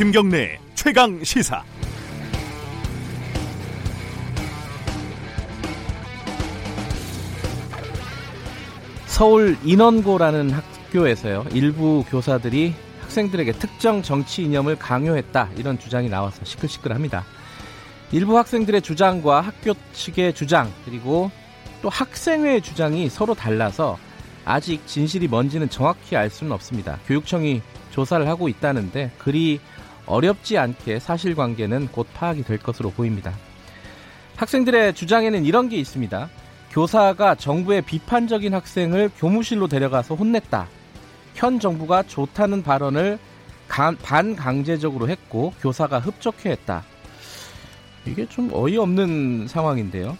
[0.00, 1.62] 김경래 최강 시사.
[9.04, 12.72] 서울 인원고라는 학교에서요 일부 교사들이
[13.02, 17.26] 학생들에게 특정 정치 이념을 강요했다 이런 주장이 나와서 시끌시끌합니다.
[18.10, 21.30] 일부 학생들의 주장과 학교 측의 주장 그리고
[21.82, 23.98] 또 학생회의 주장이 서로 달라서
[24.46, 26.98] 아직 진실이 뭔지는 정확히 알 수는 없습니다.
[27.06, 29.60] 교육청이 조사를 하고 있다는데 그리
[30.10, 33.32] 어렵지 않게 사실관계는 곧 파악이 될 것으로 보입니다.
[34.36, 36.28] 학생들의 주장에는 이런 게 있습니다.
[36.70, 40.68] 교사가 정부의 비판적인 학생을 교무실로 데려가서 혼냈다.
[41.34, 43.18] 현 정부가 좋다는 발언을
[43.68, 46.84] 반강제적으로 했고 교사가 흡족해 했다.
[48.06, 50.16] 이게 좀 어이없는 상황인데요.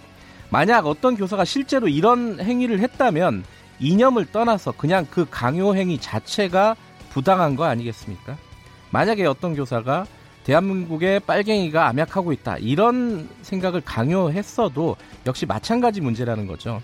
[0.50, 3.44] 만약 어떤 교사가 실제로 이런 행위를 했다면
[3.78, 6.76] 이념을 떠나서 그냥 그 강요 행위 자체가
[7.10, 8.36] 부당한 거 아니겠습니까?
[8.90, 10.06] 만약에 어떤 교사가
[10.44, 14.96] 대한민국의 빨갱이가 암약하고 있다 이런 생각을 강요했어도
[15.26, 16.80] 역시 마찬가지 문제라는 거죠.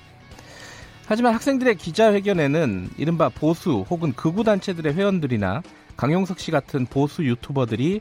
[1.07, 5.63] 하지만 학생들의 기자회견에는 이른바 보수 혹은 극우 단체들의 회원들이나
[5.97, 8.01] 강용석 씨 같은 보수 유튜버들이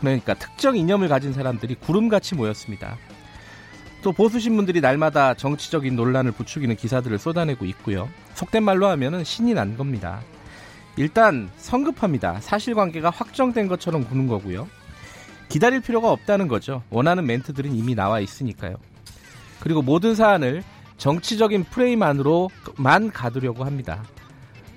[0.00, 2.96] 그러니까 특정 이념을 가진 사람들이 구름같이 모였습니다.
[4.02, 8.08] 또 보수 신문들이 날마다 정치적인 논란을 부추기는 기사들을 쏟아내고 있고요.
[8.34, 10.20] 속된 말로 하면은 신이 난 겁니다.
[10.96, 12.40] 일단 성급합니다.
[12.40, 14.68] 사실관계가 확정된 것처럼 구는 거고요.
[15.48, 16.82] 기다릴 필요가 없다는 거죠.
[16.90, 18.76] 원하는 멘트들은 이미 나와 있으니까요.
[19.60, 20.62] 그리고 모든 사안을
[20.96, 24.02] 정치적인 프레임 안으로만 가두려고 합니다.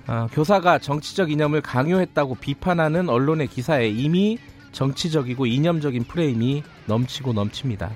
[0.06, 4.38] 어, 교사가 정치적 이념을 강요했다고 비판하는 언론의 기사에 이미
[4.72, 7.90] 정치적이고 이념적인 프레임이 넘치고 넘칩니다.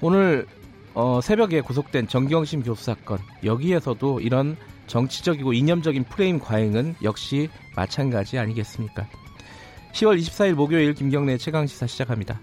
[0.00, 0.46] 오늘
[0.94, 4.56] 어, 새벽에 구속된 정경심 교수 사건 여기에서도 이런
[4.92, 9.08] 정치적이고 이념적인 프레임 과잉은 역시 마찬가지 아니겠습니까?
[9.94, 12.38] 10월 24일 목요일 김경래 최강 시사 시작합니다.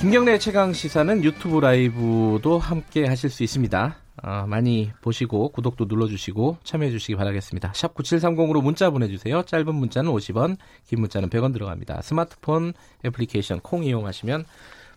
[0.00, 3.96] 김경래 최강 시사는 유튜브 라이브도 함께 하실 수 있습니다.
[4.22, 7.72] 어, 많이 보시고 구독도 눌러주시고 참여해주시기 바라겠습니다.
[7.74, 9.42] 샵 9730으로 문자 보내주세요.
[9.42, 10.56] 짧은 문자는 50원,
[10.86, 12.00] 긴 문자는 100원 들어갑니다.
[12.00, 12.72] 스마트폰
[13.04, 14.46] 애플리케이션 콩 이용하시면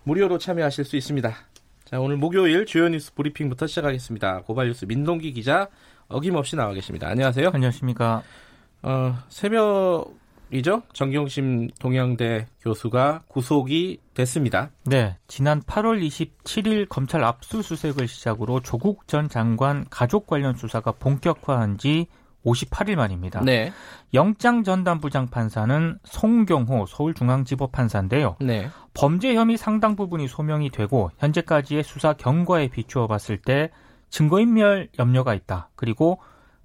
[0.04, 1.34] 무료로 참여하실 수 있습니다.
[1.86, 4.42] 자, 오늘 목요일 주요 뉴스 브리핑부터 시작하겠습니다.
[4.44, 5.68] 고발 뉴스 민동기 기자
[6.08, 7.08] 어김없이 나와 계십니다.
[7.08, 7.52] 안녕하세요.
[7.54, 8.24] 안녕하십니까.
[8.82, 10.14] 어, 새벽
[10.54, 10.84] 이죠?
[10.94, 14.72] 정경심 동양대 교수가 구속이 됐습니다.
[14.86, 22.08] 네, 지난 8월 27일 검찰 압수수색을 시작으로 조국 전 장관 가족 관련 수사가 본격화한 지
[22.46, 23.41] 58일 만입니다.
[23.41, 23.72] 네.
[24.13, 28.35] 영장 전담 부장 판사는 송경호 서울중앙지법 판사인데요.
[28.41, 28.69] 네.
[28.94, 33.69] 범죄 혐의 상당 부분이 소명이 되고 현재까지의 수사 경과에 비추어 봤을 때
[34.09, 35.69] 증거인멸 염려가 있다.
[35.75, 36.19] 그리고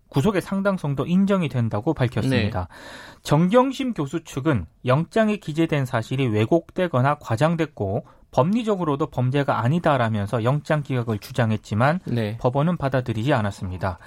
[0.08, 2.60] 구속의 상당성도 인정이 된다고 밝혔습니다.
[2.60, 3.20] 네.
[3.22, 12.36] 정경심 교수 측은 영장에 기재된 사실이 왜곡되거나 과장됐고 법리적으로도 범죄가 아니다라면서 영장 기각을 주장했지만 네.
[12.38, 13.98] 법원은 받아들이지 않았습니다.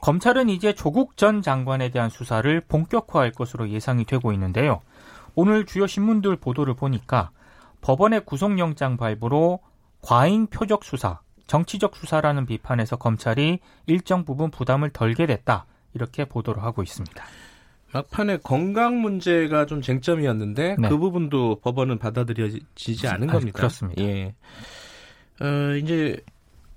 [0.00, 4.80] 검찰은 이제 조국 전 장관에 대한 수사를 본격화할 것으로 예상이 되고 있는데요.
[5.34, 7.30] 오늘 주요 신문들 보도를 보니까
[7.80, 9.60] 법원의 구속영장 발부로
[10.02, 15.66] 과잉 표적 수사, 정치적 수사라는 비판에서 검찰이 일정 부분 부담을 덜게 됐다.
[15.94, 17.24] 이렇게 보도를 하고 있습니다.
[17.92, 20.88] 막판에 건강 문제가 좀 쟁점이었는데 네.
[20.88, 23.56] 그 부분도 법원은 받아들여지지 않은 겁니다.
[23.56, 24.02] 그렇습니다.
[24.02, 24.34] 예.
[25.40, 26.18] 어, 이제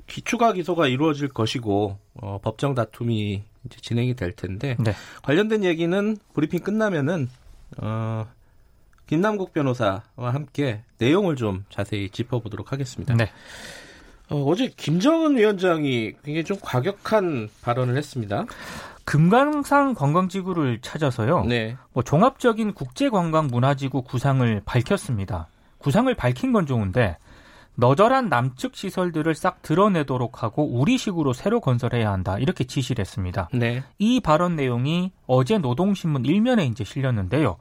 [0.08, 4.94] 기초가 기소가 이루어질 것이고 어, 법정 다툼이 이제 진행이 될 텐데 네.
[5.24, 7.30] 관련된 얘기는 브리핑 끝나면은
[7.78, 8.28] 어,
[9.08, 13.16] 김남국 변호사와 함께 내용을 좀 자세히 짚어보도록 하겠습니다.
[13.16, 13.32] 네.
[14.30, 18.46] 어, 어제 김정은 위원장이 굉장히 좀 과격한 발언을 했습니다.
[19.06, 21.46] 금강산 관광지구를 찾아서요.
[21.46, 21.76] 네.
[21.94, 25.48] 뭐 종합적인 국제관광 문화지구 구상을 밝혔습니다.
[25.80, 27.18] 구상을 밝힌 건 좋은데
[27.80, 33.50] 너절한 남측 시설들을 싹 드러내도록 하고 우리식으로 새로 건설해야 한다 이렇게 지시를 했습니다.
[33.54, 33.84] 네.
[33.98, 37.58] 이 발언 내용이 어제 노동신문 일면에 이제 실렸는데요.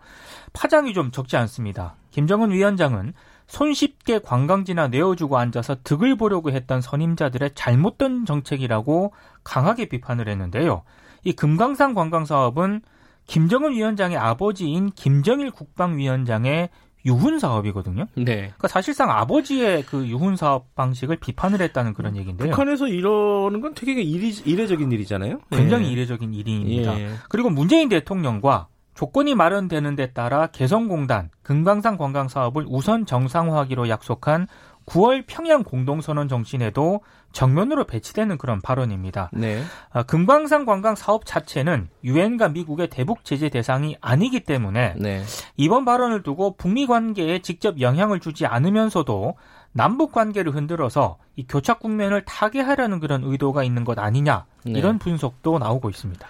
[0.53, 1.95] 파장이 좀 적지 않습니다.
[2.11, 3.15] 김정은 위원장은
[3.47, 9.13] 손쉽게 관광지나 내어주고 앉아서 득을 보려고 했던 선임자들의 잘못된 정책이라고
[9.45, 10.83] 강하게 비판을 했는데요.
[11.25, 12.83] 이 금강산 관광 사업은
[13.27, 16.71] 김정은 위원장의 아버지인 김정일 국방위원장의
[17.07, 18.07] 유훈 사업이거든요.
[18.17, 18.25] 네.
[18.25, 22.51] 그러니까 사실상 아버지의 그 유훈 사업 방식을 비판을 했다는 그런 얘기인데요.
[22.51, 25.41] 북한에서 이러는 건 되게 이리, 이례적인 일이잖아요.
[25.51, 25.93] 굉장히 예.
[25.93, 26.99] 이례적인 일입니다.
[26.99, 27.11] 예.
[27.29, 34.49] 그리고 문재인 대통령과 조건이 마련되는 데 따라 개성공단 금강산 관광 사업을 우선 정상화하기로 약속한
[34.89, 37.01] 9월 평양 공동선언 정신에도
[37.33, 39.31] 정면으로 배치되는 그런 발언입니다.
[39.35, 39.63] 네.
[39.91, 45.23] 아, 금광산 관광 사업 자체는 유엔과 미국의 대북 제재 대상이 아니기 때문에 네.
[45.57, 49.35] 이번 발언을 두고 북미 관계에 직접 영향을 주지 않으면서도
[49.73, 54.73] 남북 관계를 흔들어서 이 교착 국면을 타개하려는 그런 의도가 있는 것 아니냐 네.
[54.73, 56.27] 이런 분석도 나오고 있습니다.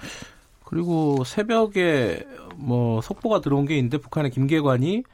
[0.64, 2.26] 그리고 새벽에
[2.56, 5.04] 뭐 속보가 들어온 게 있는데 북한의 김계관이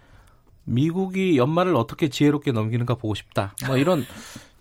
[0.65, 3.55] 미국이 연말을 어떻게 지혜롭게 넘기는가 보고 싶다.
[3.67, 4.05] 뭐 이런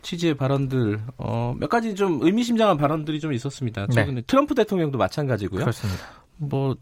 [0.01, 3.87] 취지의 발언들 어, 몇 가지 좀 의미심장한 발언들이 좀 있었습니다.
[3.87, 3.95] 네.
[3.95, 5.61] 최근에 트럼프 대통령도 마찬가지고요.
[5.61, 6.03] 그렇습니다.
[6.37, 6.75] 뭐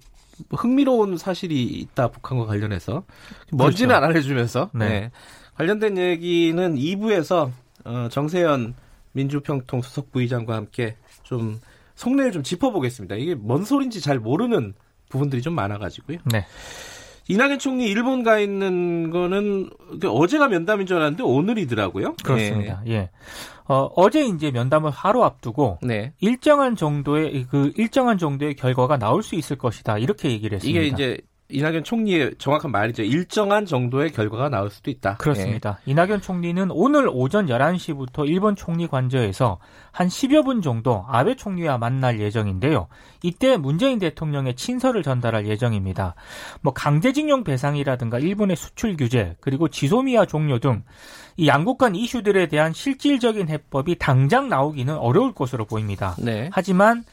[0.52, 3.04] 흥미로운 사실이 있다 북한과 관련해서
[3.52, 4.04] 뭔지는 그렇죠.
[4.04, 4.90] 안 알려주면서 네.
[4.90, 5.12] 네.
[5.56, 7.52] 관련된 얘기는 2부에서
[7.86, 8.74] 어, 정세현
[9.14, 11.60] 민주평통 수석 부의장과 함께 좀
[11.96, 13.16] 속내를 좀 짚어보겠습니다.
[13.16, 14.74] 이게 뭔 소린지 잘 모르는
[15.10, 16.20] 부분들이 좀 많아가지고요.
[16.26, 16.46] 네.
[17.28, 19.70] 이낙연 총리 일본 가 있는 거는
[20.04, 22.16] 어제가 면담인 줄 알았는데 오늘이더라고요.
[22.24, 22.82] 그렇습니다.
[22.88, 22.92] 예.
[22.92, 23.10] 예.
[23.68, 26.14] 어, 어제 이제 면담을 하루 앞두고 네.
[26.20, 30.80] 일정한 정도의 그 일정한 정도의 결과가 나올 수 있을 것이다 이렇게 얘기를 했습니다.
[30.80, 31.22] 이게 이제
[31.52, 33.04] 이낙연 총리의 정확한 말이죠.
[33.04, 35.18] 일정한 정도의 결과가 나올 수도 있다.
[35.18, 35.80] 그렇습니다.
[35.88, 35.92] 예.
[35.92, 39.60] 이낙연 총리는 오늘 오전 11시부터 일본 총리 관저에서
[39.92, 42.88] 한 10여 분 정도 아베 총리와 만날 예정인데요.
[43.24, 46.16] 이때 문재인 대통령의 친서를 전달할 예정입니다.
[46.62, 50.84] 뭐 강제징용 배상이라든가 일본의 수출 규제 그리고 지소미아 종료 등
[51.38, 56.16] 이 양국 간 이슈들에 대한 실질적인 해법이 당장 나오기는 어려울 것으로 보입니다.
[56.20, 56.50] 네.
[56.52, 57.04] 하지만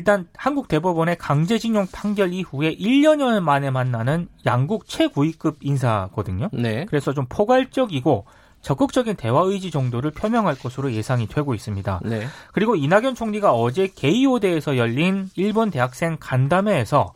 [0.00, 6.48] 일단 한국 대법원의 강제징용 판결 이후에 1년여 만에 만나는 양국 최고위급 인사거든요.
[6.54, 6.86] 네.
[6.86, 8.24] 그래서 좀 포괄적이고
[8.62, 12.00] 적극적인 대화 의지 정도를 표명할 것으로 예상이 되고 있습니다.
[12.04, 12.26] 네.
[12.52, 17.12] 그리고 이낙연 총리가 어제 게이오대에서 열린 일본 대학생 간담회에서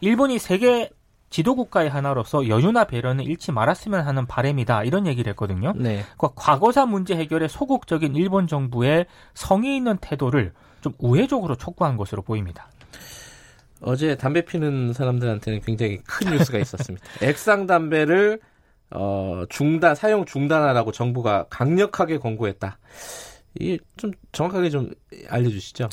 [0.00, 0.90] 일본이 세계
[1.34, 5.72] 지도국가의 하나로서 여유나 배려는 잃지 말았으면 하는 바램이다 이런 얘기를 했거든요.
[5.74, 6.04] 네.
[6.16, 12.70] 그러니까 과거사 문제 해결에 소극적인 일본 정부의 성의 있는 태도를 좀 우회적으로 촉구한 것으로 보입니다.
[13.80, 17.04] 어제 담배 피는 사람들한테는 굉장히 큰 뉴스가 있었습니다.
[17.20, 18.38] 액상 담배를
[18.92, 22.78] 어, 중단 사용 중단하라고 정부가 강력하게 권고했다.
[23.58, 24.92] 이게 좀 정확하게 좀
[25.28, 25.88] 알려주시죠.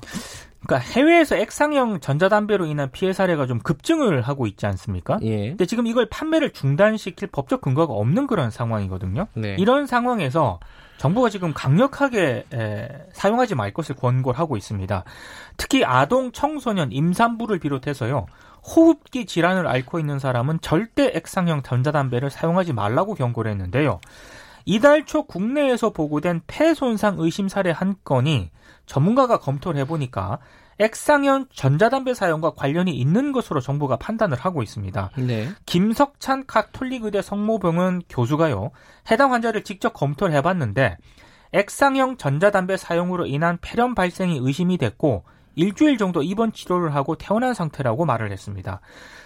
[0.65, 5.17] 그러니까 해외에서 액상형 전자담배로 인한 피해 사례가 좀 급증을 하고 있지 않습니까?
[5.23, 5.49] 예.
[5.49, 9.27] 근데 지금 이걸 판매를 중단시킬 법적 근거가 없는 그런 상황이거든요.
[9.33, 9.55] 네.
[9.57, 10.59] 이런 상황에서
[10.97, 15.03] 정부가 지금 강력하게 에, 사용하지 말 것을 권고를 하고 있습니다.
[15.57, 18.27] 특히 아동, 청소년, 임산부를 비롯해서요.
[18.63, 23.99] 호흡기 질환을 앓고 있는 사람은 절대 액상형 전자담배를 사용하지 말라고 경고를 했는데요.
[24.65, 28.51] 이달 초 국내에서 보고된 폐 손상 의심 사례 한 건이
[28.85, 30.39] 전문가가 검토를 해보니까
[30.79, 35.11] 액상형 전자담배 사용과 관련이 있는 것으로 정부가 판단을 하고 있습니다.
[35.17, 35.49] 네.
[35.65, 38.71] 김석찬 카톨릭의대 성모병원 교수가요.
[39.11, 40.97] 해당 환자를 직접 검토를 해봤는데
[41.53, 45.23] 액상형 전자담배 사용으로 인한 폐렴 발생이 의심이 됐고
[45.55, 48.79] 일주일 정도 입원 치료를 하고 퇴원한 상태라고 말을 했습니다.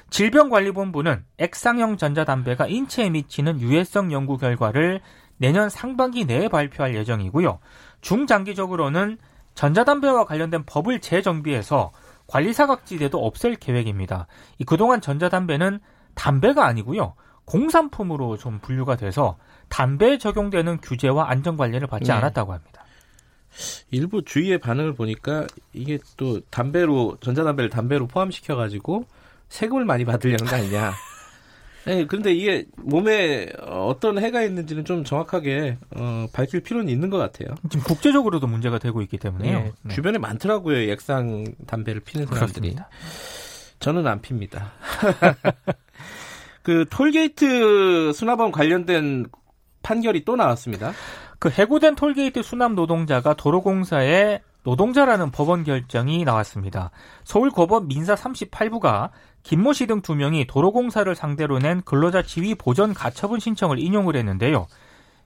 [0.10, 5.02] 질병관리본부는 액상형 전자담배가 인체에 미치는 유해성 연구 결과를
[5.38, 7.60] 내년 상반기 내에 발표할 예정이고요.
[8.02, 9.18] 중장기적으로는
[9.56, 11.92] 전자담배와 관련된 법을 재정비해서
[12.28, 14.28] 관리사각지대도 없앨 계획입니다.
[14.58, 15.80] 이 그동안 전자담배는
[16.14, 17.16] 담배가 아니고요.
[17.46, 19.38] 공산품으로 좀 분류가 돼서
[19.70, 22.14] 담배에 적용되는 규제와 안전관리를 받지 네.
[22.14, 22.84] 않았다고 합니다.
[23.92, 29.06] 일부 주위의 반응을 보니까 이게 또 담배로 전자담배를 담배로 포함시켜 가지고
[29.50, 30.94] 세금을 많이 받으려는 거 아니냐.
[31.86, 37.56] 네, 그런데 이게 몸에 어떤 해가 있는지는 좀 정확하게 어, 밝힐 필요는 있는 것 같아요.
[37.70, 39.60] 지금 국제적으로도 문제가 되고 있기 때문에요.
[39.60, 39.94] 네, 네.
[39.94, 40.92] 주변에 많더라고요.
[40.92, 42.74] 액상 담배를 피는 사람들이.
[42.74, 42.90] 그렇습니다.
[43.80, 44.72] 저는 안 핍니다.
[46.64, 49.28] 그 톨게이트 수납원 관련된
[49.84, 50.94] 판결이 또 나왔습니다.
[51.38, 56.90] 그 해고된 톨게이트 수납 노동자가 도로공사에 노동자라는 법원 결정이 나왔습니다.
[57.24, 59.12] 서울고법 민사 38부가
[59.46, 64.66] 김모 씨 등 두 명이 도로공사를 상대로 낸 근로자 지위 보전 가처분 신청을 인용을 했는데요.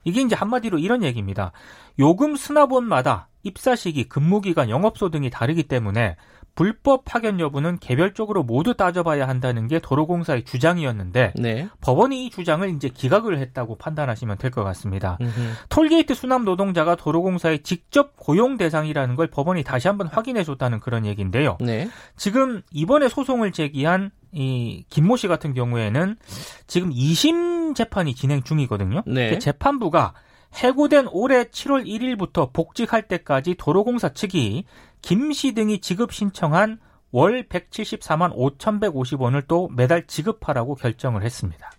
[0.04, 1.52] 이게 이제 한마디로 이런 얘기입니다.
[1.98, 6.16] 요금 수납원마다 입사 시기, 근무 기간, 영업소 등이 다르기 때문에
[6.60, 11.70] 불법 파견 여부는 개별적으로 모두 따져봐야 한다는 게 도로공사의 주장이었는데 네.
[11.80, 15.16] 법원이 이 주장을 이제 기각을 했다고 판단하시면 될 것 같습니다.
[15.22, 15.52] 음흠.
[15.70, 21.56] 톨게이트 수납 노동자가 도로공사의 직접 고용 대상이라는 걸 법원이 다시 한번 확인해 줬다는 그런 얘기인데요.
[21.60, 21.88] 네.
[22.18, 26.16] 지금 이번에 소송을 제기한 이 김모 씨 같은 경우에는
[26.66, 29.02] 지금 2심 재판이 진행 중이거든요.
[29.06, 29.38] 네.
[29.38, 30.12] 재판부가
[30.56, 34.64] 해고된 올해 7월 1일부터 복직할 때까지 도로공사 측이
[35.02, 36.78] 김 씨 등이 지급 신청한
[37.12, 41.70] 월 174만 5,150원을 또 매달 지급하라고 결정을 했습니다.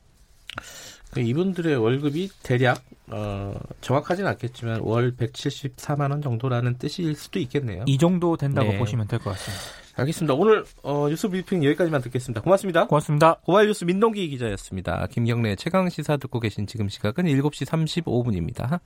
[1.17, 7.83] 이분들의 월급이 대략 어, 정확하진 않겠지만 월 174만 원 정도라는 뜻일 수도 있겠네요.
[7.85, 8.77] 이 정도 된다고 네.
[8.77, 9.63] 보시면 될 것 같습니다.
[9.95, 10.33] 알겠습니다.
[10.35, 12.41] 오늘 어, 뉴스 브리핑 여기까지만 듣겠습니다.
[12.41, 12.87] 고맙습니다.
[12.87, 13.35] 고맙습니다.
[13.45, 15.07] 고발 뉴스 민동기 기자였습니다.
[15.11, 18.79] 김경래 최강 시사 듣고 계신 지금 시각은 7시 35분입니다.